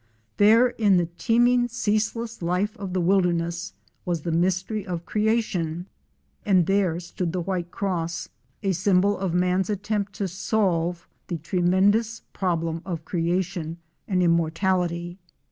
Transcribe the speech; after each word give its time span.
There 0.37 0.69
in 0.69 0.97
the 0.97 1.05
teem 1.19 1.45
ing 1.45 1.67
ceaseless 1.67 2.41
life 2.41 2.75
of 2.77 2.93
the 2.93 2.99
wilderness 2.99 3.73
was 4.03 4.21
the 4.23 4.31
mystery 4.31 4.83
of 4.83 5.05
creation: 5.05 5.85
and 6.43 6.65
there 6.65 6.99
stood 6.99 7.33
the 7.33 7.39
white 7.41 7.69
cross, 7.69 8.27
a 8.63 8.71
symbol 8.71 9.15
of 9.15 9.35
man's 9.35 9.69
attempt 9.69 10.13
to 10.13 10.27
solve 10.27 11.07
the 11.27 11.37
tremendous 11.37 12.23
problem 12.33 12.81
of 12.83 13.05
creation 13.05 13.77
and 14.07 14.23
immortality. 14.23 15.19